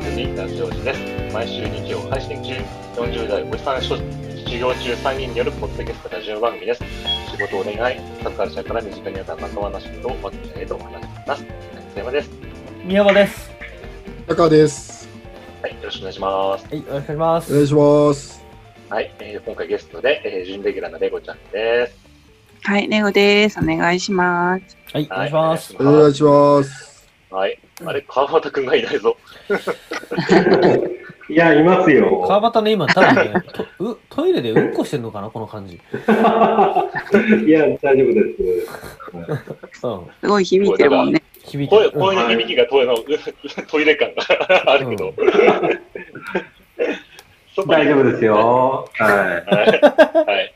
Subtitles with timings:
[0.00, 2.54] 番組ラジオジです毎週日曜配信中
[2.96, 4.02] 40代おじさん卒
[4.58, 6.82] 業中3人によるポッドキャストラジオ番組です
[7.30, 7.76] 仕事お願い
[8.22, 10.66] サッカー社から身近にあった仲間なしことお話しし
[11.26, 11.44] ます
[11.94, 12.30] 山山です
[12.82, 13.50] 宮山です。
[14.26, 15.06] 高です
[15.60, 17.52] はいよろしくお願いしますはい、お願いします。
[17.52, 18.44] お願いします
[18.88, 21.98] はい、えー、今回ゲストで、えー、準レギュラーのレゴちゃんです
[22.62, 23.58] はい、レゴです。
[23.58, 24.76] お願いします。
[24.92, 25.76] はい、お願いします。
[25.78, 29.16] お願いしますはいあれ川端くんがいないぞ
[31.30, 32.24] いや、いますよ。
[32.26, 35.76] 川端ね、今、多分ね、とうトイレでうんこしてんのかな、この感じ。
[37.46, 38.20] いや、大丈夫で
[39.80, 39.86] す。
[39.86, 40.06] うん。
[40.20, 41.22] すごい響いてるもんね。
[41.44, 41.92] 響いてる。
[41.92, 42.96] 声声の響きがトイレの
[43.70, 45.14] トイレ感があるけど、
[47.68, 48.34] 大丈夫ですよ。
[48.34, 49.10] はは
[50.26, 50.54] いはい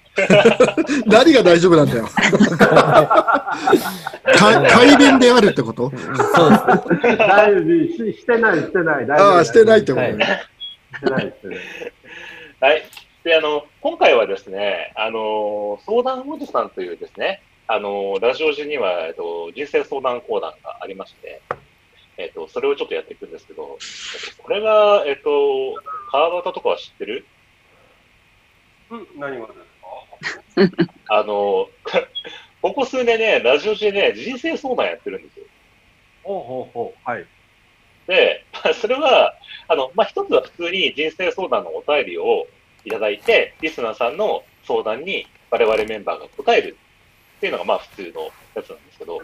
[1.06, 2.06] 何が大丈夫なんだよ
[2.58, 3.58] か
[4.68, 5.84] 改便であるってこと？
[5.84, 6.50] うんそう
[7.02, 7.14] です。
[7.14, 7.16] い。
[7.16, 9.06] 大丈夫ししてない、してない。
[9.06, 10.24] 大丈夫ああしてないってことはいね、
[10.94, 11.58] してない、してない。
[12.60, 12.82] はい。
[13.24, 21.40] で、あの、今回はですね、あの、相談おじさんというですね、あの、ラジオ時には、えっと、人生相談講談がありまして、
[22.16, 25.74] えっと、それをちょっとやっていくんですけど、えっとこれが、えっと、
[26.12, 27.26] 川端とかは知ってる？
[28.90, 29.63] うん、何がですか？
[31.08, 31.68] あの、
[32.62, 35.46] ここ数年ね、ラジオ時でね、人生相談やってるんですよ。
[36.22, 37.10] ほうほうほう。
[37.10, 37.26] はい。
[38.06, 39.34] で、まあそれは、
[39.68, 42.46] あの、まあ、一つは普通に人生相談のお便りを
[42.84, 46.76] いただいて、リスナーさんの相談に我々メンバーが答える
[47.36, 49.20] っていうのが、まあ、普通のやつなんですけど、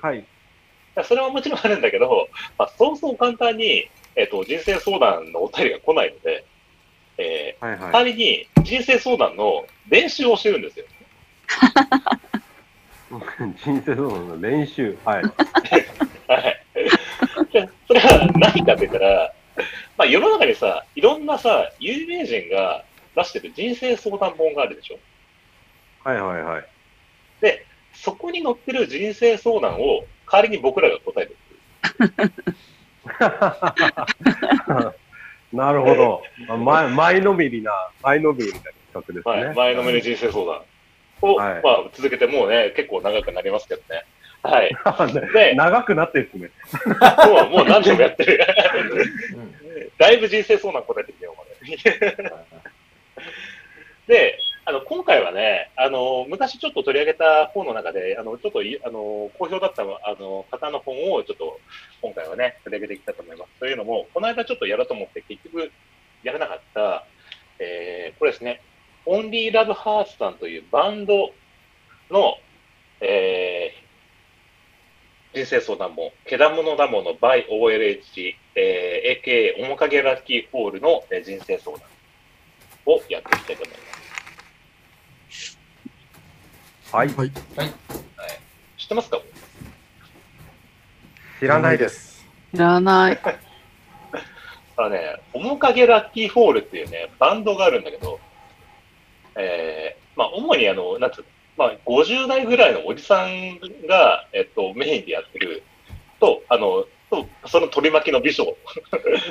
[0.00, 0.24] はい。
[1.04, 6.44] それはもちろんあるんだけど、まあ、そうそう簡単に、えっ、と、人生相談のお便りが来ないので、
[7.18, 7.92] えー、はいはい。
[7.92, 10.84] 代わりに人生相談の練習をしてるんですよ。
[13.64, 14.96] 人生相談の練習？
[15.04, 15.22] はい。
[16.28, 16.62] はい。
[17.52, 19.32] でそれは何かって言ったら、
[19.96, 22.84] まあ、世の中にさ、いろんなさ、有名人が
[23.16, 24.98] 出してる人生相談本があるでしょ？
[26.04, 26.66] はいはいはい。
[27.40, 31.36] で、そこに載ってる人生相談を代わりに僕らが答える。
[35.52, 36.22] なるほど。
[36.58, 37.72] 前、前のめりな、
[38.02, 39.44] 前のめりな企画ですはい。
[39.48, 39.54] ね。
[39.54, 40.62] 前のめり人生相談
[41.22, 44.04] を、はいまあ、続けてもうね、結構長くなりますけどね。
[44.42, 44.76] はい。
[45.32, 46.50] で長くなってですね。
[47.26, 48.38] もう、もう何年もやってる。
[49.34, 49.58] うん
[49.98, 51.76] だいぶ人生相談答えてきてよ、まで。
[54.06, 61.58] で、あの、今回はね、あの、昔ちょっと取り上げた本の中で、あの、ちょっと、あの、好評だった、あの、方の本をちょっと、
[62.02, 63.60] 今回はね、取り上げていきたいと思います。
[63.60, 65.72] というのも、この間ちょっとやろうと思って、結局、
[66.22, 67.06] やらなかった、
[67.60, 68.60] えー、これですね、
[69.06, 71.32] オンリーラブハーツさんというバンド
[72.10, 72.34] の、
[73.00, 81.88] えー、人生相談も、けだものだもの by OLH、えー、AK 面影ラッキーホールの人生相談
[82.84, 83.87] をやっていきたいと思います。
[86.92, 87.08] はい。
[87.08, 87.30] はい
[88.78, 89.20] 知ってますか？
[91.40, 92.24] 知らないです。
[92.54, 93.18] いらない。
[94.78, 98.18] あのね、面影ラッキーホールっていうね、バンドがあるんだけど、
[99.36, 101.26] えー、まあ、主にあの、なんつうの、
[101.56, 105.64] まあ、50代ぐらいのおじさんが、えっと、メインでやってる、
[106.20, 108.56] と、あの、と、その取り巻きの美少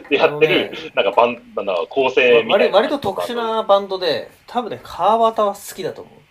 [0.10, 2.78] で やってる、なんかバンド、なんか構成みたいな。
[2.78, 6.27] 割割と特殊なバンドで、多分ね、川端は好きだと思う。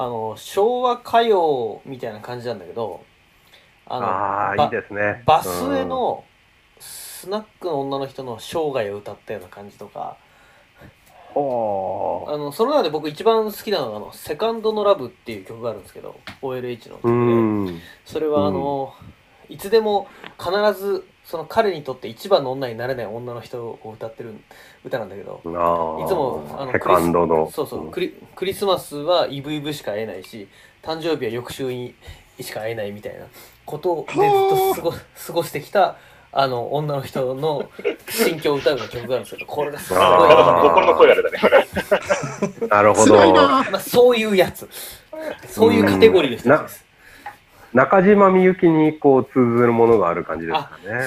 [0.00, 3.04] あの、昭和歌謡みたいな感じなんだけど、
[3.84, 5.22] あの、あいいですね。
[5.26, 6.24] バスへの
[6.78, 10.16] スナックの女の人の生涯を歌ったような感じとか、
[11.34, 17.66] ほあの、その中で僕一番好きなのが、あの、セカンドのラブっていう曲があるんですけど、OLH の曲う。
[17.66, 17.72] で。
[17.72, 17.80] うん。
[18.06, 18.94] それはあの、
[19.50, 20.08] いつでも
[20.38, 24.34] 必ずその彼にとって一番の女になれない女の人を歌ってる
[24.84, 25.38] 歌なんだけど。
[25.44, 27.48] いつもあの。
[27.52, 30.48] そうそう、クリクリスマスはイブイブしか会えないし
[30.82, 31.94] 誕生日は翌週に
[32.40, 33.26] しか会えないみたいな
[33.64, 35.98] ことでずっと過ご過ごしてきた
[36.32, 37.70] あの女の人の
[38.10, 41.38] 心境を歌うような曲があるんですけどこれがすごい心の声あれだね。
[42.68, 43.32] なるほど。
[43.32, 44.68] なまあ、そういうやつ
[45.46, 46.89] そういうカテゴリーの人です。
[47.72, 50.82] 中島みゆきにこう通ずるものがある感じですかね。
[50.84, 51.06] そうです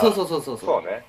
[0.00, 1.04] そうそうそうそうそうね。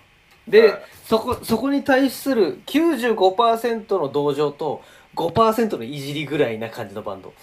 [0.48, 4.82] で、はいそこ、そこに対する95%の同情と
[5.14, 7.34] 5%のいじりぐらいな感じのバンド。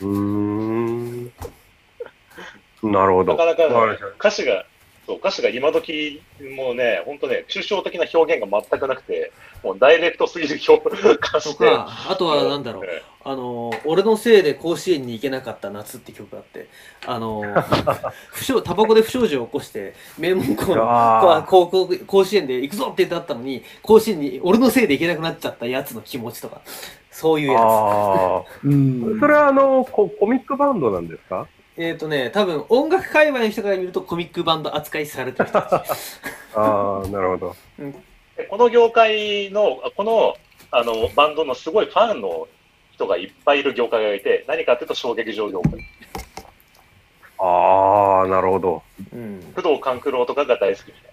[0.00, 1.32] うーん。
[2.82, 3.32] なるほど。
[3.32, 4.64] なかなかわかりました歌詞が
[5.08, 6.20] そう歌詞が今時
[6.54, 9.32] もうね、本当ね、抽象的な表現が全くなくて、
[9.64, 11.66] もうダイレクトすぎる表歌詞で。
[11.70, 16.68] あとはなんだろう、えあの、俺のせいで甲子園に行けなかった夏って曲があって、
[17.06, 17.42] あの、
[18.32, 26.60] 不祥、タバコで不祥事を起こして、名門校の高校、甲子園で行くぞって言ってあったのに、甲子園に俺のせいで行けなくなっちゃったやつの気持ちとか、
[27.10, 29.20] そういうやあうんあ。
[29.20, 31.46] それはあのコ、コミックバンドなんですか？
[31.54, 31.57] つ。
[31.80, 35.90] えっ、とね、多分音楽界隈の人から見るとコミックバンド扱いされてる人たち。
[36.54, 37.56] ああ、なるほど。
[38.36, 40.34] でこの業界の、この
[40.72, 42.48] あのバンドのすごいファンの
[42.92, 45.80] 人がいっぱいいる業界がいて、何かっていうと小劇場業界。
[47.38, 48.82] ああ、なるほど。
[49.12, 49.52] うん。
[49.54, 51.12] 工藤官九郎とかが大好きみたい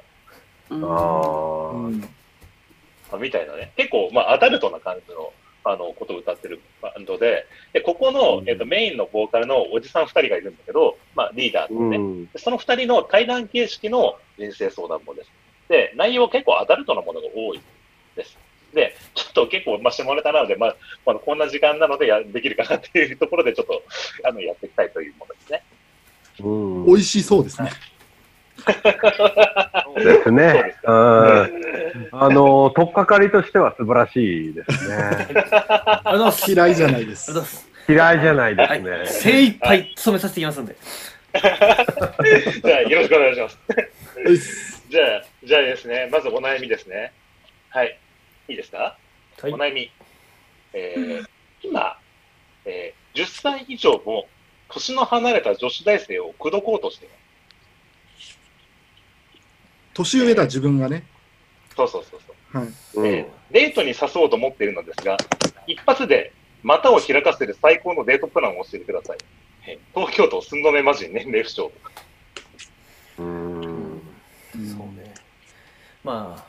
[0.72, 2.08] うんああ、うんな。
[3.12, 3.72] あみたいなね。
[3.78, 5.32] 結構、まあ、アダルトな感じの、
[5.66, 11.98] あの、ことを歌ってるバンドで、で、ここの、えっと、メインのボーカルのおじさん二人がいるんだけど、まあ、リーダーですね。
[11.98, 12.26] うん。
[12.28, 15.32] でその二人の対談形式の人生相談本です。
[15.68, 17.62] で、内容は結構アダルトなものが多い
[18.16, 18.38] です。
[18.74, 20.76] で、ちょっと結構、まあ、下ネタなので、まあ、
[21.06, 23.82] まあ、こんな時間なのでやできるかなっていうところで、ちょっと、
[24.24, 25.64] あの、やっていきたいというものですね。
[26.42, 27.72] うん美味しそうですね。
[28.56, 30.76] ですそうね。
[30.86, 34.96] あの、とっかかりとしては素晴らしいですね。
[36.48, 37.32] 嫌いじゃないです。
[37.88, 38.80] 嫌いじゃないではい。
[38.80, 39.06] すね。
[39.06, 40.76] 精一杯務めさせていきますんで。
[41.36, 43.60] じゃあ、よろしくお願いします。
[44.90, 47.12] じゃあ、じゃあですね、まずお悩みですね。
[47.70, 47.98] はい。
[48.48, 48.78] いいですか、
[49.42, 49.92] はいお悩み。
[50.74, 51.26] えー
[51.62, 51.98] 今、
[52.66, 54.26] えー10歳以上の
[54.70, 57.25] 年の離れた女子大生を口説こうとしています。
[59.96, 61.04] 年上だ、自分がね。
[61.76, 62.58] そうそうそうそう。
[62.58, 62.68] はい。
[62.96, 65.16] うんえーデートに誘おうと思っているのですが、
[65.66, 69.18] 一発で股を開かせる最高のデートプランを教えてください。
[69.68, 71.72] えー東京都寸止め魔人年齢不詳。
[73.20, 73.62] うん。
[73.62, 74.02] うん
[74.56, 75.14] そうね。
[76.04, 76.44] まあ、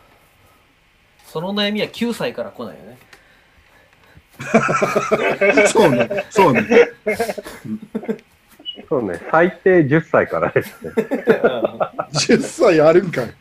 [1.26, 2.98] その悩みは9歳から来ないよね。
[5.68, 6.62] そうね、そうね。
[8.88, 10.92] そうね、最低10歳からですね。
[12.16, 13.34] 10歳あるんかい。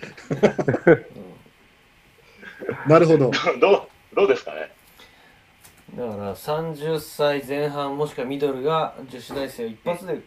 [2.88, 3.32] なるほど。
[3.60, 3.82] どう、
[4.16, 4.72] どうですかね？
[5.96, 10.20] だから30歳前半もしくはミドルが女子大生を一発で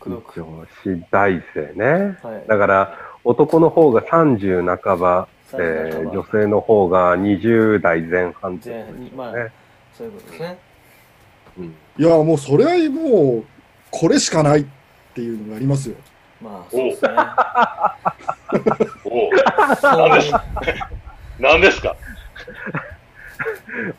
[0.00, 0.40] 口説く。
[0.42, 2.18] 女子大生ね。
[2.22, 2.48] はい。
[2.48, 9.52] だから、男の方が30半ば、え30ー女性の方が20代前半って前半に、まあ、ね
[9.96, 10.58] そういうことですね。
[11.58, 13.44] うんいや、もうそれはもう、
[13.92, 14.66] これしかないっ
[15.14, 15.94] ていうのがありますよ。
[16.42, 17.10] まあ、そうですね。
[19.04, 19.30] おお、
[21.38, 21.94] 何ですか？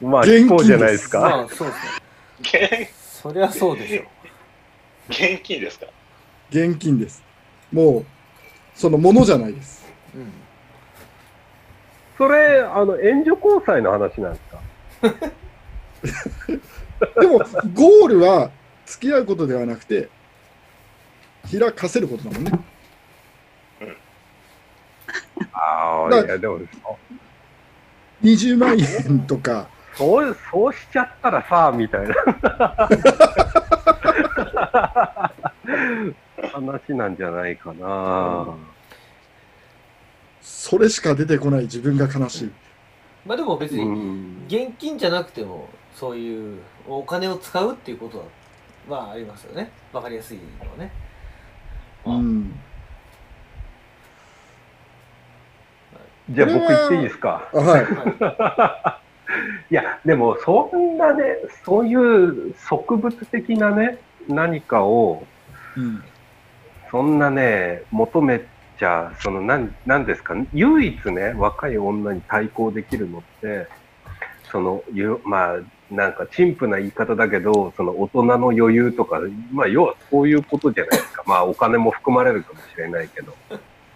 [0.01, 1.19] まあ、現金じゃないですか。
[1.19, 1.73] まあ、そうで
[2.53, 2.89] すね。
[2.89, 4.03] 現そりゃそうでしょ。
[5.09, 5.87] 現金ですか？
[6.49, 7.23] 現金です。
[7.71, 8.05] もう、
[8.75, 9.85] そのものじゃないです。
[10.15, 10.31] うん。
[12.17, 14.39] それ、あの、援助交際の話なんで
[15.01, 15.09] す
[17.09, 17.15] か？
[17.21, 17.39] でも、
[17.73, 18.51] ゴールは
[18.85, 20.09] 付き合うことではなくて、
[21.51, 22.51] 開かせることだもんね。
[25.53, 26.59] ああ、だいや、でも、
[28.23, 32.15] 20万円とか、そう、そうしちゃったらさ、みたいな。
[36.51, 38.55] 話なんじゃないかな。
[40.41, 42.51] それしか出てこない自分が悲しい。
[43.25, 44.45] まあでも別うに、ん。
[44.47, 48.25] 現金じゃなくても、そういうお金を使うっていうことは、
[48.89, 49.71] まあありますよね。
[49.93, 50.91] わかりやすいのはね。
[52.05, 52.59] うん。
[56.29, 57.49] じゃあ僕言っていいですか？
[57.53, 57.85] あはい。
[59.73, 65.23] いや、でも、そんなね、そういう植物的なね、何かを、
[65.75, 66.03] うん。
[66.91, 68.41] そんなね、求め
[68.79, 73.67] ちゃ、その、なん、なんですか、唯一ね、若い女に対抗できるのって、
[74.51, 75.57] その、ゆまあ、
[75.91, 79.19] なんか、陳腐な言い方だけど、その、大人の余裕とか、
[79.51, 81.23] まあ、要はそういうことじゃないですか。
[81.25, 83.35] まあ、お金も含まれるかもしれないけど。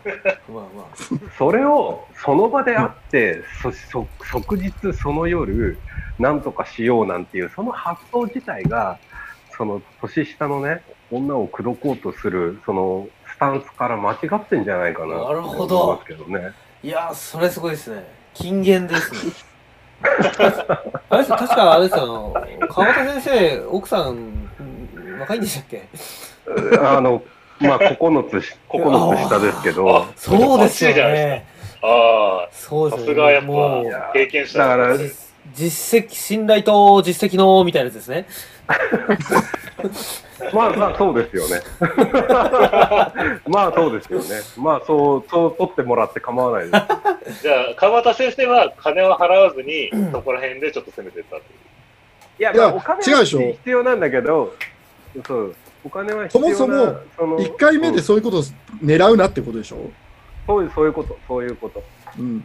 [0.05, 0.95] まあまあ。
[1.37, 5.77] それをその場で会って、そそ即日その夜、
[6.17, 8.97] なんとかしようなんていう、その発想自体が、
[9.57, 16.53] その年下のね、女を口説こうとする、そのスタンスから間違ってんじゃないかななるほど思いますけどね。
[16.83, 18.03] いやー、それすごいですね。
[18.33, 19.33] 金言ですね。
[21.09, 22.33] あれですよ確かあれですよ、
[22.69, 24.49] 川田先生、奥さん
[25.19, 25.89] 若いんでしたっけ？
[26.79, 27.21] あの、
[27.59, 31.45] まあ、9つし、 9つ下ですけどあ、そうですよね。
[31.81, 33.07] ああ、そうですよね。
[33.07, 38.27] さすがやっもうぱ経験者だからです実実績、信頼と実績のみたいなやつですね。
[40.53, 41.61] まあまあ そうですよね。
[43.47, 44.41] まあそうですよね。
[44.57, 46.77] まあそう、そう取ってもらって構わないで
[47.35, 47.43] す。
[47.43, 51.43] じゃあ、川端先生は金を払わずに、そこら辺でちょっと攻めてったという。
[52.39, 54.53] いや、まあお金違うでしょは必要なんだけど、
[55.27, 58.43] そう、お金は必要なそもそもその1回目でうんそういうことを
[58.83, 59.77] 狙うなってことでしょ？
[60.47, 61.83] そういう、そういうこと、そういうこと。
[62.17, 62.43] うん。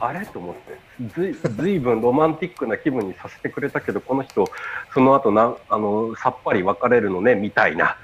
[0.00, 0.24] あれ？
[0.26, 0.78] と思って
[1.20, 4.48] ずい、ずいぶん ロマンティックな気分にさせてくれたけど、この人、
[4.94, 7.96] その後なあのさっぱり別れるのねみたいな、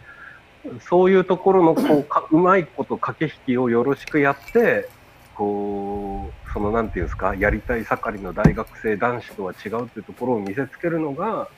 [0.80, 4.88] そういうところのこう かうまいこと駆け引きをよろしくやって、
[5.36, 11.48] こう、そのなんていうんですか、やりたい盛りの大学生男子とは違うっていうところを見せつけるのが、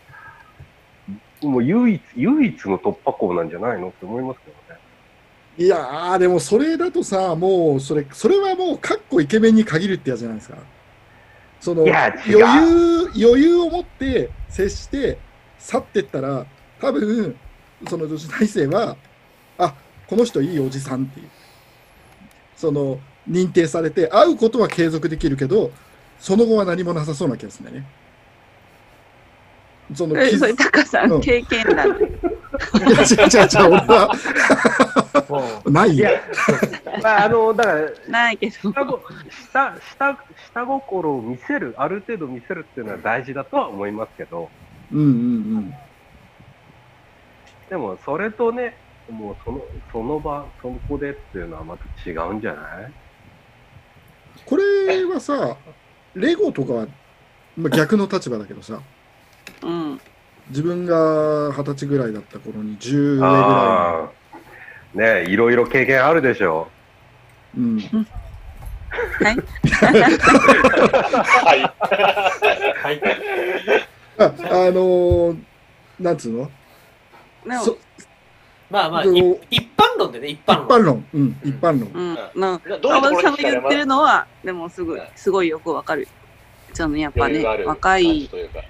[1.43, 4.81] もう唯一、唯一の突破口なんじゃないのって思いますけどね。
[5.59, 10.59] いやー、でもそれだとさ、もう、それ、それはもう、かっこイケメンに限るってやつじゃないですか。
[11.61, 12.39] その、余う
[13.15, 15.19] 裕、余裕を持って接して、
[15.59, 16.47] 去ってったら、
[16.81, 17.37] 多分、
[17.89, 18.97] その女子大生は、
[19.59, 19.75] あ、
[20.07, 21.29] この人いいおじさんっていう。
[22.55, 25.73] その、認定されて、会うことは継続できるけど、
[26.19, 27.91] その後は何もなさそうな気がするんだよね。
[29.95, 32.05] その、それ、タカさうんん、経験なんで。
[32.05, 34.11] いや、違う違う違う、俺は、
[35.29, 36.11] もないよ。
[37.03, 38.73] まあ、あの、だから、ないけど。
[39.53, 40.19] 下下
[40.53, 44.49] 下心を見せる、ある程度見せるっていうのは大事だとは思いますけど、
[44.93, 45.09] うんうんう
[45.61, 45.75] ん。
[47.69, 48.77] でもそれとね、
[49.11, 49.61] もうその
[49.93, 52.93] その場、そこでっていうのはまた違うんじゃない？
[54.45, 55.57] これはさ、
[56.15, 56.87] レゴとかは、
[57.57, 58.81] まあ、逆の立場だけどさ、
[59.63, 60.01] うん。
[60.51, 64.11] 自分が二十歳ぐらいだった頃に10上ぐらああ。
[64.95, 66.69] ねえいろいろ経験あるでしょ。
[67.57, 67.67] いの。
[67.67, 67.81] うん。
[67.81, 69.37] はい。
[71.45, 71.61] はい。
[71.61, 71.63] う
[72.83, 73.01] はい
[74.19, 74.29] あ、あ
[74.71, 75.39] のー
[76.01, 76.51] なんつうの？
[78.69, 81.07] まあまあ一般論でね一一般論般論。
[81.15, 81.91] うん、一般論。
[81.95, 82.41] うん。
[82.41, 86.09] などういうところ川端さんが言ってるのは、でもすごい、すごいよくわかる。
[86.73, 88.61] そのやっぱね若い、というか。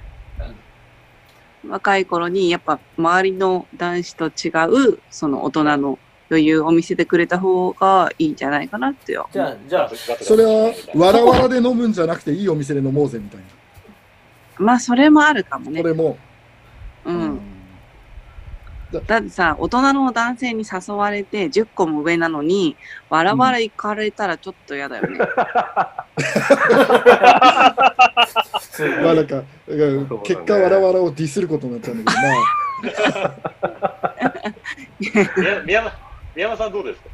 [1.68, 4.50] 若い頃に、やっぱ周りの男子と違
[4.92, 5.98] う、その大人の
[6.30, 9.28] 余裕を見せてくれた方がいいんじゃないかなってよ。
[9.32, 13.46] じゃあじゃあそれは、わらわらで飲むんじゃなくて、いいお店で飲もうぜみたいな。
[14.58, 15.88] まあ、それもあるかもねこ。
[15.88, 16.18] れも。
[17.04, 17.40] うん。
[18.92, 22.76] だってさ、大人の男性に誘われて10個も上なのに、
[23.10, 25.18] わらわら行かれたらちょっと嫌だよね。
[28.82, 29.42] まあなんか、
[30.24, 32.18] 結果わらわらをディスることになっちゃうんだけ
[33.12, 34.54] ど、まあ、
[34.98, 35.12] 宮
[35.64, 35.92] 宮山
[36.34, 37.08] 宮山さんどうですか？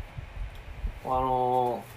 [1.05, 1.93] あのー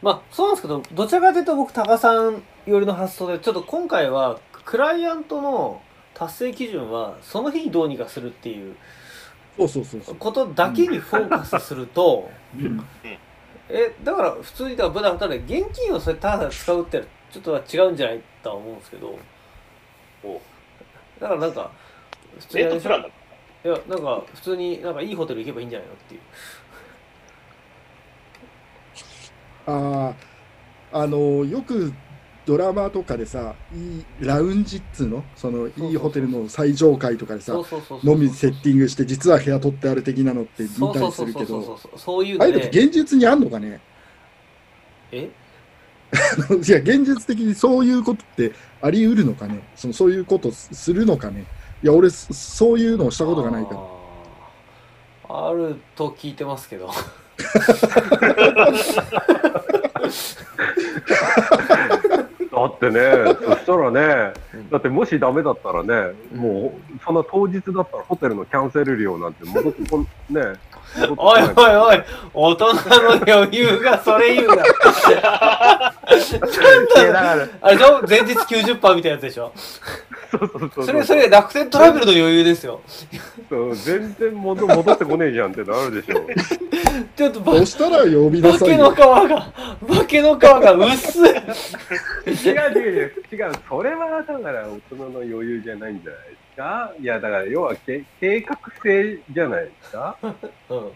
[0.00, 5.82] まあそうなんですけどどちらかというと僕多賀さん寄りの発想でちょっと今回はクライアントの
[6.14, 8.76] 達成基準はその日にどうにかするっていう。
[10.20, 12.80] ことだけにフォーカスすると、うん。
[13.68, 19.18] えだから普通にだからただ現金をそれただ使うってちょっとは違うんじゃないとは思うんですけど。
[20.24, 20.40] お。
[21.20, 21.70] だからなんか
[22.40, 23.12] 普通にプランだい
[23.68, 26.20] やなんか普通になんかいいホテル行けばいいんじゃないのっていう。
[29.66, 30.14] あ
[30.92, 31.92] あ、あの、よく
[32.46, 35.22] ドラマとかでさ、いいラウンジっつうの？
[35.36, 43.80] その、いいホテルの最上階とかでさそ、うそうそうそう飲みセッティングして、実は部屋取ってある的なのって見たりするけど、ああいうのって現実にあんのかね？
[45.12, 45.28] え？
[46.66, 49.62] いや、現実的にそういうことってあり得るのかね？
[49.76, 51.44] そのそういうことするのかね？
[51.82, 53.80] いや、俺、そそういうのをしたことがないから。
[55.30, 56.90] あると聞いてますけど。
[62.50, 63.00] だってね、
[63.44, 64.32] そしたらね、
[64.70, 70.40] だってもしダメだったらね、もう、その当日だったらホテルのキャンセル料なんて戻ってこん、ね、
[71.16, 72.02] おいおいおい
[72.34, 72.80] 大人の
[73.26, 74.54] 余裕がそれ言うな。
[74.54, 74.70] いや
[76.94, 78.02] だから、あれでしょ？
[78.08, 79.52] 前日90%みたいなやつでしょ？
[80.30, 80.86] そうそうそう。
[80.86, 82.80] それそれ楽天トラベルの余裕ですよ。
[83.48, 86.26] そう全然戻戻ってこねえじゃんってなるでしょ。
[87.16, 88.94] ちょっとばそしたら呼びな化けの。
[88.94, 89.52] 皮が
[89.88, 91.30] 化けの皮が薄い。
[91.30, 91.34] 違う
[92.26, 96.20] 違う違う、違う、それはだから大人の余裕じゃないんじゃない？
[96.30, 96.92] ですか？
[97.00, 100.16] いや、だから要はけ計画性じゃないですか？
[100.68, 100.90] うん。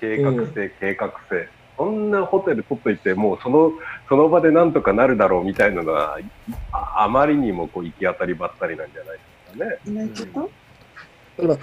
[0.00, 1.48] 計画性、計画性。
[1.76, 3.72] そんなホテル取っといて、もうその、
[4.08, 6.18] その場でなんとかなるだろうみたいなのは、
[6.72, 10.48] ああまりにもこう行き当たりばったりなんじゃないですかね。
[11.36, 11.58] だから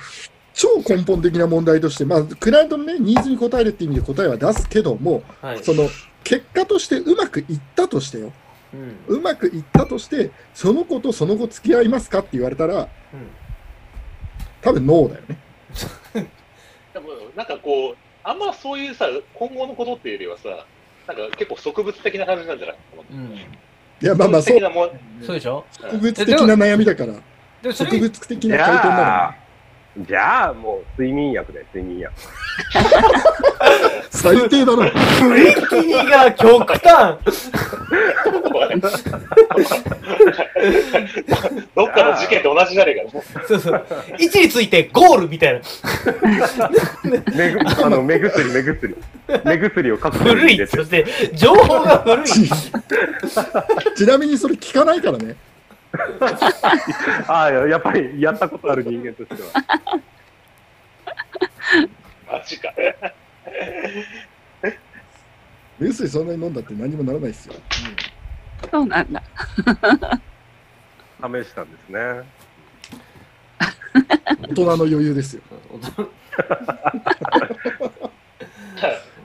[0.53, 5.63] 超根本的な問題として、まあ、クライアントの、ね、ニーズに応えるっていう意味で答えは出すけども、はい。
[5.63, 5.87] その
[6.25, 7.45] 結果としてうまくいっ
[7.75, 8.33] たとしてよ、
[8.73, 8.97] うん。
[9.07, 12.87] うまくいったとして、その子とその後付き合いますかって言われたら、
[14.61, 15.37] 多分ノーだよね。
[16.93, 20.65] でもなんかこう、あんまそういうさ、今後のことっていうよりはさ、
[21.07, 22.77] なんか結構植物的な話なんじゃない？
[23.11, 23.33] うん。
[23.35, 24.59] いや、まあまあ、そう。
[25.25, 25.65] そうでしょ？
[25.91, 27.13] 植物的な悩みだから、
[27.73, 29.35] 植物的じな回答にな
[29.97, 32.13] るじゃあもう睡眠薬で睡眠薬。
[34.09, 34.85] 最低だな。
[34.87, 37.17] 雰囲気が極端
[41.75, 43.11] どっかの事件と同じじゃねえか。
[43.47, 43.85] そうそう。
[44.19, 45.61] 位置についてゴールみたいな。
[47.35, 48.95] 目 ぐあの目薬、目薬。
[49.45, 50.67] 目薬をカプセル古い。
[50.67, 50.83] そ。
[50.83, 52.25] して、情報が古い。
[52.25, 52.49] ち
[53.95, 55.35] ちなみにそれ聞かないからね。
[57.27, 59.49] ああ、やっぱりやったことある人間としては。
[62.31, 62.73] マジか。
[65.79, 67.55] 目薬そんなに飲んだって何もならないですよ。
[68.69, 69.21] そうなんだ。
[71.21, 71.99] 試したんですね。
[74.41, 75.41] 大人の余裕ですよ。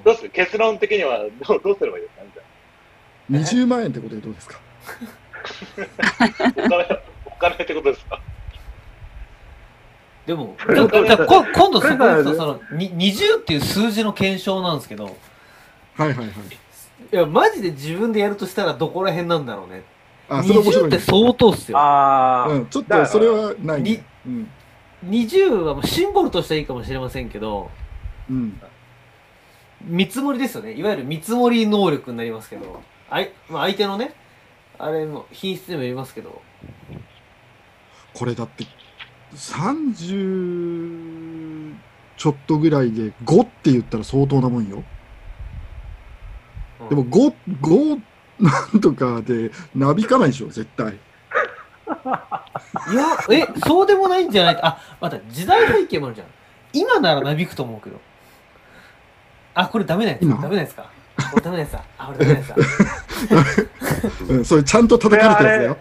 [0.04, 0.30] どうする？
[0.30, 2.22] 結論的にはどうどうすればいいですか？
[3.28, 4.58] みたい20万円ってことでどうですか？
[5.78, 5.86] な
[6.56, 8.20] お金、お金ってことですか？
[10.26, 15.14] でも、 こ今度そこそのに20っていう数字の検証なんですけど、はい
[15.96, 16.26] はいはい。
[17.12, 19.82] いや、マジで自分でやるとしたらどこら辺なんだろうね。
[20.28, 20.98] あ、それ面白20って。
[20.98, 21.78] 相当っすよ。
[21.78, 24.04] ああ、うん、ちょっとそれはないね。
[24.26, 24.48] うん。
[25.08, 27.70] 20はもうシンボルとしてはいいかもしれませんけど、
[28.28, 28.60] うん。
[29.82, 30.72] 見積もりですよね。
[30.72, 34.14] いわゆる見積もり能力になりますけど、あいまあ、相手のね、
[34.78, 36.42] あれの品質でもよりますけど、
[38.14, 38.66] これだって、
[39.34, 41.74] 30
[42.16, 44.82] ちょっとぐらいで5って言ったら相当なもんよ。
[46.88, 48.00] でも5、5
[48.38, 50.92] なんとかでなびかないでしょ、絶対。
[50.92, 50.96] い
[52.94, 54.58] や、え、そうでもないんじゃない？
[54.62, 56.26] あ、また時代背景もあるじゃん。
[56.72, 58.00] 今ならなびくと思うけど。
[59.54, 60.22] あ、これダメなやつ。
[60.22, 60.36] 今？
[60.42, 60.90] ダメなやつか。
[61.30, 61.84] これダメなやつだ。
[61.98, 62.56] あ、これダメなやつだ。
[64.28, 65.76] うん、それちゃんと叩かれたやつだよ。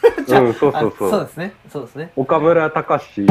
[0.00, 1.10] うん、そうあそうそう。
[1.10, 1.52] そうですね。
[1.70, 2.12] そうですね。
[2.16, 3.26] 岡村隆史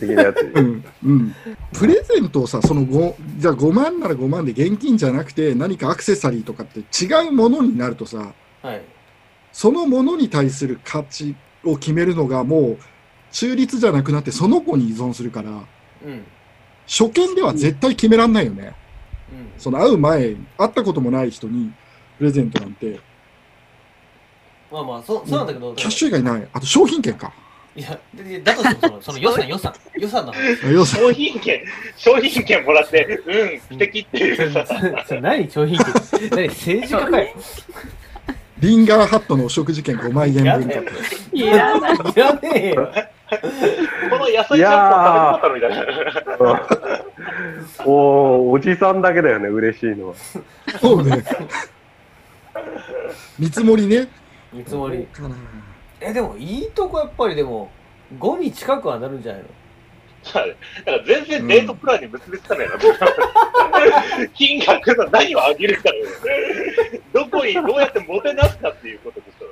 [0.00, 0.40] 的なやつ。
[0.54, 1.34] うん、うん。
[1.72, 8.82] プレゼントをさ、その5、じゃあ5万なら5万で現金じゃなくて何かアクセサリーとかって違うものになるとさ、はい。
[9.52, 12.78] そのものに対する価値を決めるのがもう
[13.30, 15.56] 中立じゃなくなってその子に依存するから、うん。
[15.56, 16.24] うん。
[16.86, 18.74] 初見では絶対決めらんないよね。
[19.58, 21.72] その会う前、会ったこともない人に
[22.18, 23.00] プレゼントなんて、
[24.70, 26.48] まあまあ、そうそうなんだけど、キャッシュ以外ない。
[26.52, 27.32] あと商品券か。
[27.76, 27.98] いや、
[28.44, 30.66] だとしてもその、その予算、 予算、予算の話。
[30.66, 31.64] あ要する商品券、
[31.96, 34.66] 商品券もらって、うん、素敵っていうさ、
[35.06, 35.86] それ何商品券？
[36.30, 37.28] 何政治家かよ。
[38.58, 40.44] リンガーハットのお食事券5万円分。
[41.32, 41.94] いらない。
[41.94, 42.92] いらねえよ。
[44.10, 47.84] この野菜ちゃんぽん食べたかったのみたいな。
[47.86, 50.14] おおじさんだけだよね、嬉しいのは。
[50.80, 51.24] そうね。
[53.38, 54.08] 見積もりね。
[54.52, 55.06] 見積もり。
[56.00, 57.70] え、でもいいとこやっぱりでも、
[58.18, 59.48] 5に近くはなるんじゃないの？
[60.32, 60.46] だか
[60.86, 62.74] ら全然デートプランに結びつかないな、
[64.34, 66.06] 金額の何を上げるかよ
[67.12, 69.48] どこにどうやってもてなすかっていうことですよ。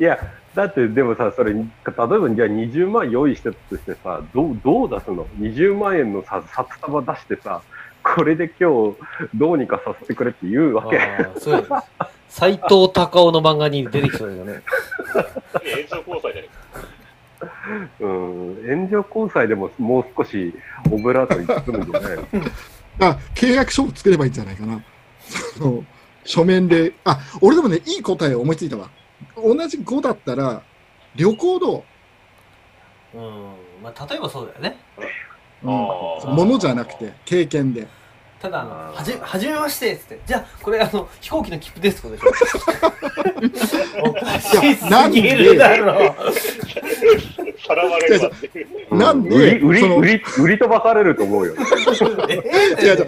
[0.00, 0.18] いや、
[0.54, 7.62] だってでもさ、それ、例えばじゃあ20万用意してたとしてさ、どうどう出すの ?20 万円のさ札束出してさ、
[8.02, 8.96] これで今日
[9.34, 11.00] どうにかさせてくれって言うわけ。
[11.38, 11.70] そうです。
[12.28, 14.62] 斎藤隆夫の漫画に出てきそうですよね。
[15.64, 16.50] 炎上交際じゃない
[18.00, 20.54] うん、援助交際でももう少し
[20.90, 22.26] オブラートに包むんじゃないの？
[23.00, 24.82] あ、契約書を作ればいいんじゃないかな。
[25.58, 25.84] その、
[26.24, 26.92] 書面で。
[27.04, 28.88] あ、俺でもね、いい答えを思いついたわ。
[29.36, 30.62] 同じ5だったら、
[31.16, 31.84] 旅行ど
[33.14, 33.18] う？
[33.18, 33.22] ん。
[33.82, 34.76] まあ、例えばそうだよね。
[35.62, 37.86] う、うんものじゃなくて、経験で。
[38.40, 40.20] ただ、あの、はじ、はじめましてっつって。
[40.26, 44.04] じゃあ、これ、あの、飛行機の切符ですってことでしょ。
[44.10, 46.14] おかしすぎるだろ。
[47.66, 48.68] さらわれるわっていう。
[48.90, 50.20] うなんで売り売りその売り
[50.58, 51.54] 飛ばされると思うよ。
[52.28, 53.06] え違う違う。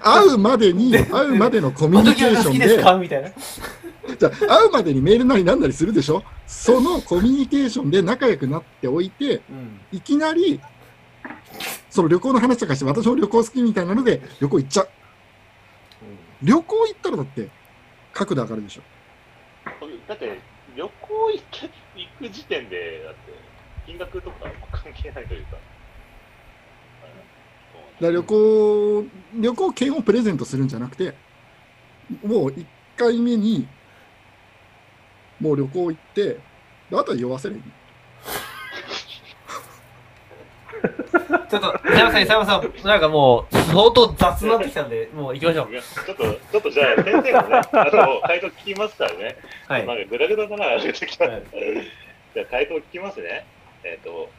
[0.00, 3.34] 会うまでに、会うまでのコミュニケーションで。
[4.18, 6.22] じゃあ会うまでにメールなりなんなりするでしょ？
[6.46, 9.80] そのコミュニケーションで仲良くなっておいて、うん。
[9.90, 10.60] いきなり、
[11.90, 14.88] その旅行の話とかして、私も旅行好きみたいなので、旅行行っちゃう。
[16.42, 17.48] 旅行行ったらだって、
[18.12, 18.82] 角度上がるでしょ？
[20.06, 20.38] だって、
[20.76, 21.42] 旅行行
[22.18, 23.25] く時点で、だって、
[23.86, 25.56] 金額とか関係ないというか。
[28.00, 31.14] だ旅行、旅行券をプレゼントするんじゃなくて、
[32.22, 33.66] もう1回目に、
[35.40, 36.40] もう旅行行って、で
[36.92, 37.60] あとは酔わせる。
[41.48, 45.68] ちょっと、伊山さん、伊山さん、なんかもう、相当雑になってきたんで、もう行きましょう。
[46.04, 49.36] ちょっと、ちょっとじゃあ、先生がね、あと、回答聞きますからね。
[49.68, 49.86] はい。
[49.86, 51.42] なんかグダグダだな、あれ時ははい
[52.34, 53.46] じゃあ、回答聞きますね。
[53.84, 54.30] えっ、と、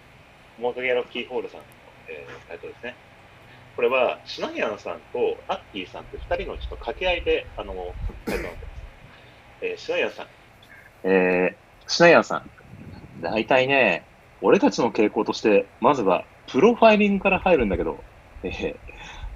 [0.60, 1.66] モトゲのキーホールさんの、
[2.10, 2.96] えー回答ですね。
[3.76, 7.96] これは、シナイアンさんとアッキーさんって二人のちょっと掛け合いで、あの、
[8.26, 8.78] 回答になってます。
[9.62, 10.28] えーシナイアンさん。
[11.04, 12.50] えー、シナイアンさん。
[13.22, 14.10] 大体ね、
[14.42, 18.04] 俺たちの傾向として、まずは、プロファイリングから入るんだけど、
[18.44, 18.80] えー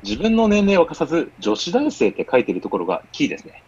[0.04, 3.64] 自分の年齢を貸さず、女子大生って書いてるところがキーですね。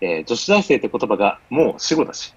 [0.00, 2.35] えー女子大生って言葉がもう死語だし、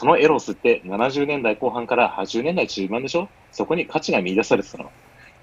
[0.00, 3.28] そのエロスって70年代後半から80年代中盤でしょ？
[3.52, 4.90] そこに価値が見出されてたの。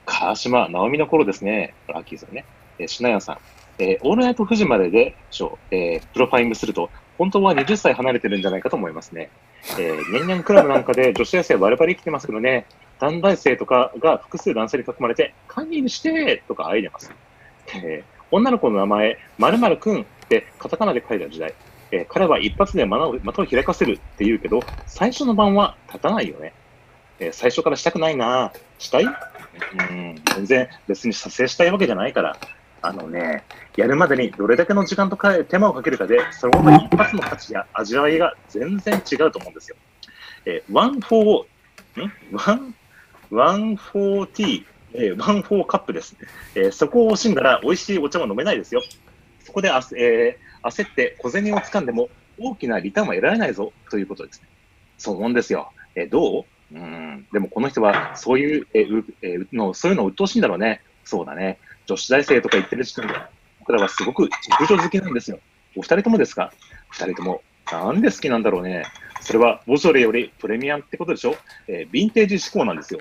[0.08, 1.76] 川島直美の頃ですね。
[1.88, 2.44] ラッキーさんね。
[2.80, 3.38] えー、シナヤさん。
[3.78, 6.90] えーオールナイト富士まででしょ、えープロファイリングすると、
[7.20, 9.30] 本当は20歳離れてるんじゃないかと思いますね。
[9.78, 12.66] えー、年々クラブなんかで女子大生バリバリ生きてますけどね、
[13.00, 17.12] 男大生とかが複数男性に囲まれて、堪忍してとかあいでます。
[17.76, 21.54] えー女の子の名前、〇〇くんってカタカナで書いた時代。
[21.92, 26.54] えー彼は一発で的を的を開かせるって言うけど、最初の晩は立たないよね。
[27.20, 29.06] えー最初からしたくないなしたい？
[29.06, 29.10] う
[29.94, 32.38] ん、全然別に撮影したいわけじゃないから。
[32.80, 33.44] あのね、
[33.76, 39.78] やるまでにどれだけの時間とか手間をかけるかで、その後一発の価値や味わいが全然違うと思うんですよ。
[40.46, 42.12] えー、ワンフォー、ん？
[42.34, 42.76] ワン、
[43.32, 46.16] ワンフォーティー、えーワンフォーカップです。
[46.54, 48.84] えーそこを惜しんだら美味しいお茶は飲めないですよ。
[49.44, 54.48] そこであ、えー焦って小銭を掴んでも大きなリターンは得られないぞということですね。
[54.98, 55.72] そう思うんですよ。
[55.96, 56.46] えどう？
[56.76, 57.28] うん。
[57.32, 60.82] でもこの人はそういう、えうえーの、そういうの鬱陶しいんだろうね。
[61.04, 61.60] そうだね。
[61.86, 63.14] 女子大生とか言ってる時点で、
[63.60, 65.40] 僕らはすごく熟女好きなんですよ。
[65.76, 66.52] お二人ともですか？
[66.90, 67.42] 二人とも。
[67.72, 68.84] なんで好きなんだろうね。
[69.22, 71.36] それはボジョレよりプレミアムってことでしょ？
[71.68, 73.00] えーヴィンテージ志向なんですよ。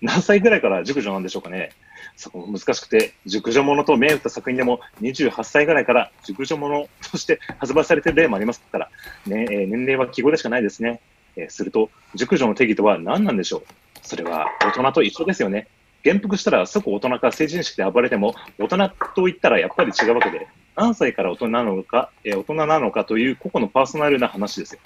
[0.00, 1.70] 何歳ぐらいから熟女なんでしょうかね？
[2.18, 8.90] そこ難しくて、熟女ものと銘打った作品でも28歳ぐらいから熟女ものとして発売されている例もありますから、
[9.26, 11.00] ねえー年齢は記号でしかないですね。
[11.36, 13.62] えーすると、熟女の定義とは何なんでしょう？
[14.02, 15.68] それは大人と一緒ですよね。
[16.04, 24.80] 元服したら即大人か成人式で暴れても、大人と言ったらやっぱり違うわけで、何歳から大人なのか、えー大人なのかという個々のパーソナルな話ですよ。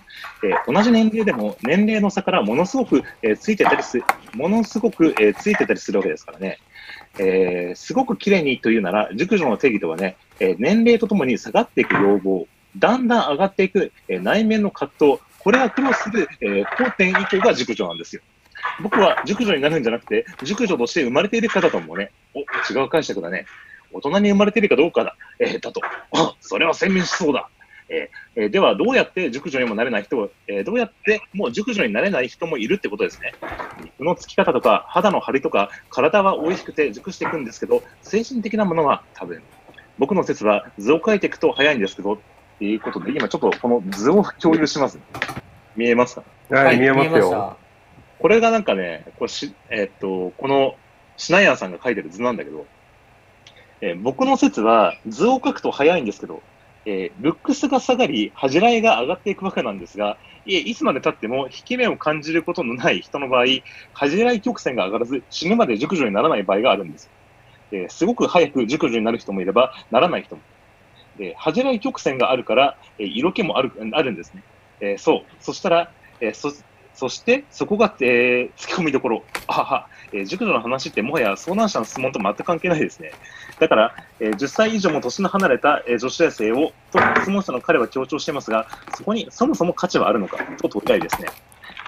[0.45, 6.59] えー同じ年齢でも年齢の差からものすごく、えーついてたりする、ものすごく、えついてたりするわけですからね。
[7.18, 12.46] えーすごく綺麗にというなら、熟女の定義とはね、え年齢とともに下がっていく要望、
[12.77, 18.22] だんだん上がっていく、え内面の葛藤、これは苦労する、えー交点以降が熟女なんですよ。
[18.83, 23.46] 僕は熟女になるんじゃなくて、熟女として生まれている方ともね、お、違う解釈だね。
[23.92, 25.81] 大人に生まれているかどうかだ、えーだと。
[26.12, 27.48] あ、それは鮮明しそうだ。
[27.92, 33.35] えーえーでは、どうやって熟女にもなれない人を、えーどうやってもう熟女になれない人もいるってことですね。
[33.83, 39.42] 肉のつき方とか、肌の張りとか、体は美味しくて熟していくんですけど、精神的なものは多分、
[39.98, 42.18] 僕の説は図を描いていくと早いんですけど、っ
[42.59, 44.98] ていうことで、今ちょっとこの図を共有します。
[45.76, 46.24] 見えますか？
[46.50, 47.22] はい、見えますよ。
[47.22, 47.57] した
[48.18, 50.76] これがなんかね、これし、えーっと、この
[51.16, 52.66] シナイアンさんが書いてる図なんだけど、
[53.81, 56.40] えー僕の説は図を書くと早いんですけど、
[56.85, 63.45] えールックスが下がり、恥じらいが上がっていくわけなんですが、いえ、いつまで経っても引き目を感じることのない人の場合、
[63.92, 67.12] 恥じらい曲線が上がらず、死ぬまで熟女にならない場合があるんです。
[67.73, 70.45] えーすごく早く熟女になる人もいれば、ならない人も。
[71.16, 74.45] で、恥じらい曲線があるから、えー色気もあるあるんですね。
[74.81, 75.37] えーそう。
[75.38, 76.51] そしたら、えーそ
[76.95, 79.29] そして、そこが、えー突き込みどころ。
[79.47, 83.12] あはは、えー熟女の話ってもはや遭難者の質問と全く関係ないですね。
[83.59, 91.29] だから、えー10歳以上も年の離れた、えー女子大生を、と質問者の彼は強調していますが、そこにそもそも価値はあるのかと問いたいですね。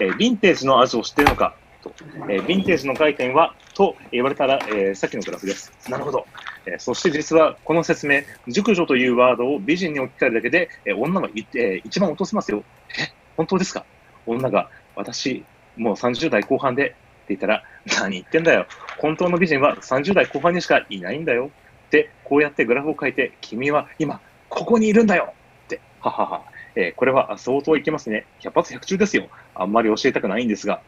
[0.00, 1.92] えーヴィンテージの味を知っているのかと、
[2.28, 5.72] えーヴィンテージの概念はと言われたら、えーさっきのグラフです。
[5.88, 6.26] なるほど。
[6.66, 12.64] えーそして実はこの説明、熟女というワードを美人に置き換えるだけで、えー女が、えー一番落とせますよ。
[12.98, 13.84] え、本当ですか？
[14.26, 15.44] 女が、私、
[15.76, 16.94] もう30代後半で
[17.28, 17.62] 言ったら、
[18.00, 18.66] 何言ってんだよ。
[18.98, 21.52] 本当の美人は30代後半にしかいないんだよ。
[21.86, 25.34] って、こうやってグラフを書いて、君は今、ここにいるんだよ
[25.64, 26.44] って、ははは。
[26.76, 28.28] えーこれは相当いけますね。
[28.40, 29.30] 100発100中ですよ。
[29.54, 30.82] あんまり教えたくないんですが、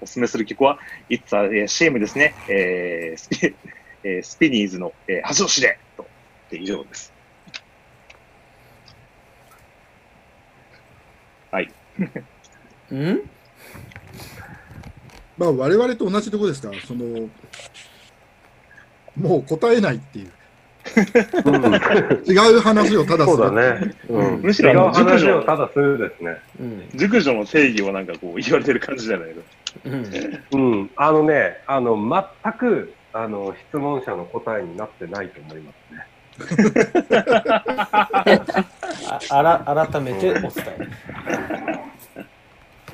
[0.00, 0.78] おすすめする曲は、
[1.10, 2.38] It's a Shame ですね。
[2.48, 3.56] えースピ
[4.04, 6.04] えースピニーズの、えー、恥を知れと、
[6.46, 7.14] って以上です。
[11.50, 11.76] はい。
[12.94, 13.35] ん？
[15.38, 17.28] まあ我々と同じところですから、その、
[19.16, 20.32] もう答えないっていう、
[21.44, 21.64] うん
[22.24, 23.36] 違う話をただする。
[23.36, 23.94] そうだね。
[24.08, 24.42] うん。
[24.42, 26.36] むしろ違う話熟女をただするですね。
[26.60, 29.42] うん熟女の定義をなんかこう言われてる感じじゃないの？
[29.84, 30.90] うんうん。
[30.96, 31.96] あのね、あの、
[32.42, 36.06] 全く、あの、質問者の答えになってないと思いますね。
[39.08, 41.65] ああら改めてお伝え。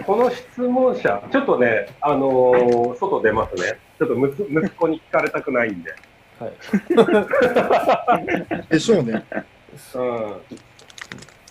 [0.07, 3.78] この質問者、ちょっとね、あのー外出ますね。
[3.98, 5.94] ちょっとむつ息子に聞かれたくないんで。
[6.38, 6.52] はい。
[8.70, 9.24] でしょうね。
[9.94, 10.35] うん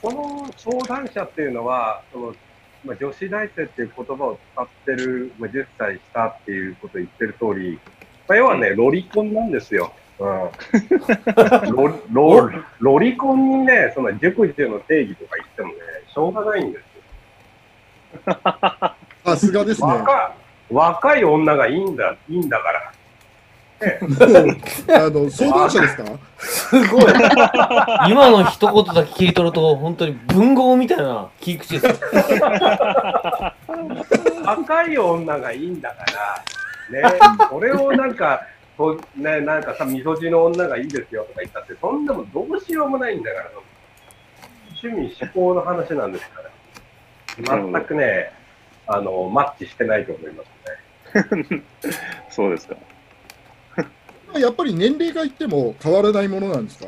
[0.02, 2.36] この相談者っていうのは、その
[2.84, 7.80] まあ、女子大生っていう言葉を使ってる、まあ、10歳下っていうことを言ってる通り、
[8.28, 9.94] まあ、要はね、ロリコンなんですよ。
[10.20, 10.50] うん、
[11.72, 15.76] ロロロリコンにね、その熟女の定義とか言ってもね、
[16.08, 16.91] しょうがないんですよ。
[19.26, 19.88] さすがですね。
[19.88, 22.92] 若い若い女がいいんだ、いいんだから。
[24.96, 26.04] あの相談者ですか？
[26.38, 27.04] すごい。
[28.10, 32.02] 今の一言だけ聞いとると、本当に文豪みたいな切り口です
[32.36, 32.44] よ。
[34.46, 35.96] 若い女がいいんだか
[36.92, 37.20] ら、ね、
[37.50, 38.42] それをなんか、
[38.78, 43.50] こうね、なんかさ、みそじの女がいいですよとか言ったって、そんなもんどうしようもないんだから、
[44.84, 46.50] 趣味、思考の話なんですから、
[47.44, 48.32] 全くね、
[48.88, 50.48] あの、マッチしてないと思います
[51.50, 51.64] ね。
[52.30, 52.76] そうですか。
[54.40, 56.88] やっぱり年齢がいっても変わらないものなんですか？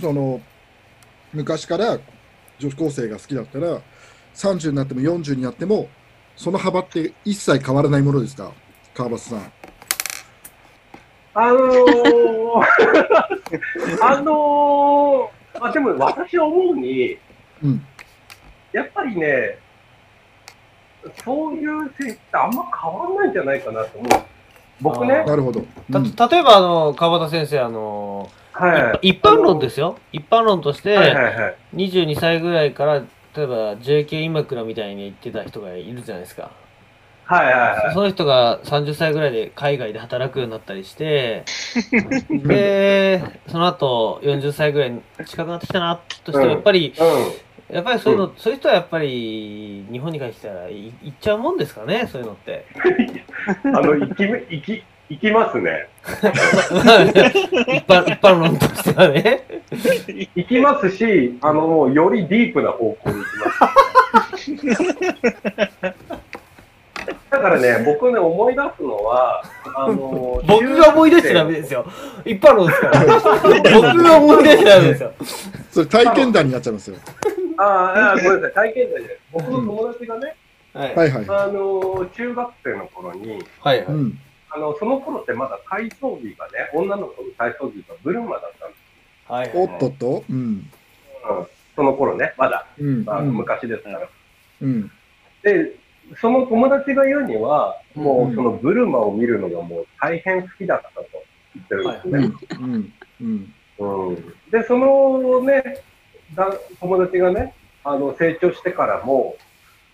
[0.00, 0.40] その
[1.32, 1.98] 昔から
[2.58, 3.80] 女子高生が好きだったら
[4.34, 5.88] 30になっても40になっても
[6.36, 8.50] その幅って一切変わらないものですか？
[8.94, 9.52] 川端さん。
[11.34, 12.62] あのー、
[14.02, 17.18] あのー、あでも私思うに、
[17.62, 17.86] うん
[18.76, 19.58] やっぱりね、
[21.24, 24.22] そういう性ってあんま変わんないんじゃないかなと思う。
[24.82, 25.62] 僕ね、なるほど。
[25.90, 29.08] たうん例えば、あの、川端先生、あの、はい。
[29.08, 29.96] 一般論ですよ。
[30.12, 31.56] 一般論として、はいはいはい。
[31.74, 32.94] 22歳ぐらいから、
[33.34, 36.50] 例えば JK 今倉みたいに言ってた人がいるじゃないですか。
[37.24, 37.54] はいはい
[37.86, 37.94] はい。
[37.94, 41.44] その人が30歳ぐらいで海外で働くようになったりして、
[42.30, 52.64] で、その後40歳ぐらいに近くなってきたなとしても、うんやっぱり、うやっぱりそういうの、そういう人はやっぱり日本に帰ってきたらい行っちゃうもんですかね、そういうのって。
[53.68, 53.74] ん。
[53.76, 55.88] あの、行き、行き、行きます ね。
[56.04, 59.42] 一般、一般論としてはね。
[60.34, 64.96] 行きますし、あの、よりディープな方向に行きます。
[67.30, 69.42] だからね、僕ね、思い出すのは、
[69.74, 71.84] あの、僕が思い出しちゃダメですよ。
[72.24, 73.04] 一般論ですから。
[73.74, 75.12] 僕が思い出しちゃダメですよ。
[75.70, 76.96] それ体験談になっちゃいますよ。
[77.58, 79.18] ああ、あごめんなさい、体験談で。
[79.32, 80.36] 僕の友達がね、
[80.72, 80.94] はい。
[80.94, 81.24] はいはい。
[81.28, 83.78] あの、中学生の頃に、はい。
[83.78, 83.86] はい。
[83.86, 84.18] うん。
[84.50, 89.50] あの、その頃ってまだ体操着がね、女の子の体操着がブルマだったんですはい。
[89.54, 90.24] おっとっと？
[90.30, 90.70] うん。
[91.24, 91.48] よ。
[91.74, 93.04] その頃ね、まだ、うん。
[93.04, 94.08] まあ、うん昔ですから。
[94.62, 94.90] うん。
[95.42, 95.72] で、
[96.20, 101.06] その友達が言うには、もうんうそのブルマを見るのがもう大変好きだったと
[101.54, 102.18] 言ってるんですうね。
[102.18, 102.36] ん。
[102.60, 102.92] うん。
[103.20, 104.10] うん。
[104.10, 105.72] うんで、そのね、だ
[106.80, 109.36] 友達がね、あの成長してからも、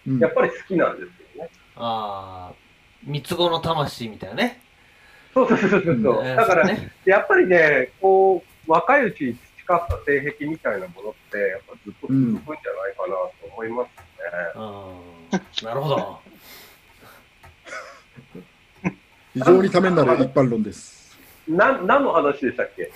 [0.06, 1.50] うんやっぱり好きなんですよね。
[1.76, 2.54] ああ、
[3.04, 4.60] 三つ子の魂みたいなね。
[5.34, 5.94] そうそうそうそうそう。
[5.94, 6.02] うん
[6.36, 6.90] だから、ね。
[7.04, 12.54] やっぱりね、こう、若いうちに培った性癖みたいなものって、やっぱずっと続くんじゃない
[12.96, 14.02] かなと思いますね。
[14.56, 14.58] う
[15.64, 15.66] ん。
[15.68, 16.20] なるほど。
[19.34, 21.16] 非常にためになる一般論です。
[21.48, 22.82] な、何の話でしたっけ？
[22.82, 22.94] えっと、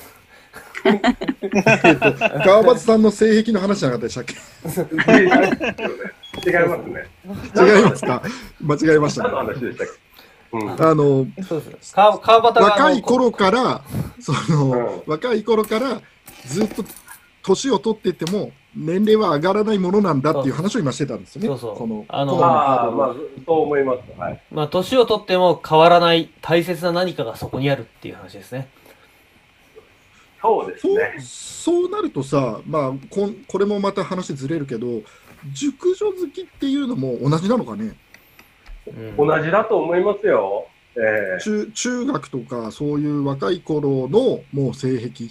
[2.44, 4.34] 川端さんの性癖の話じゃなかったでしたっけ？
[6.50, 7.08] 違いますね。
[7.56, 8.22] 違いますか？
[8.60, 9.26] 間違えました。
[10.78, 11.26] あの、
[12.54, 13.82] 若い頃から、
[14.20, 16.00] その、う若い頃から
[16.46, 16.84] ずっと
[17.42, 21.48] 年を取ってても、年齢は上がらないものなんだっていう話を今してたんですよね。
[21.48, 23.14] そうそうこのあのあまあ、
[23.46, 24.20] そう思います。
[24.20, 24.40] はい。
[24.52, 28.68] まあ、年を取っても変わらない大切な何かがそこにあるっていう話ですね。
[30.46, 31.14] そうですそうね。
[31.18, 35.02] そうなるとさ、まあこん、これもまた話ずれるけど、
[35.44, 37.94] 熟女好きっていうのも同じなのかね、
[38.86, 40.68] うん同じだと思いますよ。
[40.96, 41.00] え
[41.38, 45.28] え中中学とかそういう若い頃のもう性癖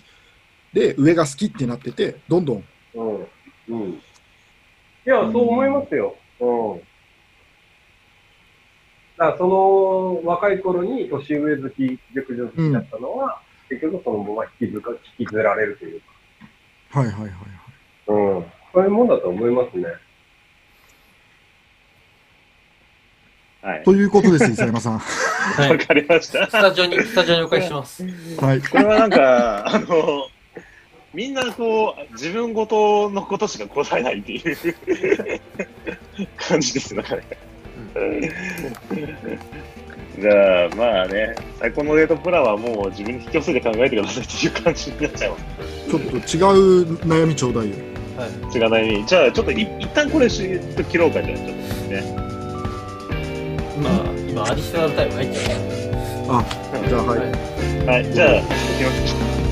[0.74, 3.28] で上が好きってなってて、どんどん、うん。
[3.70, 3.92] うん。
[3.94, 4.02] い
[5.06, 6.16] や、そう思いますよ。
[6.40, 6.80] うん。
[9.18, 16.02] だから、その若い頃に年上好き、熟女好きだったのは、結局そのまま引きずか引きずられるという
[16.92, 17.32] か、はいはいはいはい。
[18.08, 18.46] うん。
[18.74, 19.86] そういうもんだと思いますね。
[23.62, 23.84] はい。
[23.84, 25.00] ということです、 伊佐山さん。
[25.00, 26.52] はいわかりましたス。
[26.52, 28.04] タジオに、スタジオにお返しします。
[28.38, 28.62] はい。
[28.62, 30.28] これはなんか、あの、
[31.14, 35.40] みんなこう、自分ごとのことしか答えないっていう
[36.38, 36.94] 感じです。
[36.94, 37.22] だから、
[40.20, 45.44] じゃあ、まあね、最高のデートプランはもう自分に引き寄せて考えてくださいっていう感じになっちゃいます。
[45.90, 47.76] ちょっと違う悩みちょうだいよ。
[48.18, 49.06] はい違うないに。
[49.06, 51.54] じゃあ、ちょっとい一旦これし切ろうか、じゃあ、ちょっと
[51.92, 52.16] ね。
[53.82, 53.94] まあ
[54.30, 55.42] 今アディショナルタイム入ってる
[56.30, 56.46] あ、
[56.88, 57.20] じゃあはい。
[57.20, 57.30] はい
[57.86, 59.45] はい、じゃあ、切りましょう